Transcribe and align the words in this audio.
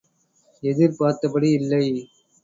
எதிர் 0.63 0.95
பார்த்தபடி 0.97 1.49
இல்லை. 1.51 1.83